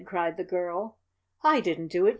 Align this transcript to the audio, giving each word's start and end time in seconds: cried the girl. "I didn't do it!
cried 0.03 0.35
the 0.35 0.43
girl. 0.43 0.97
"I 1.43 1.59
didn't 1.59 1.89
do 1.89 2.07
it! 2.07 2.09